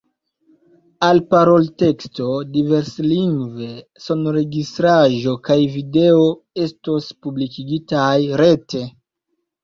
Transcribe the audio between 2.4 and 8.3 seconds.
diverslingve, sonregistraĵo kaj video estos publikigitaj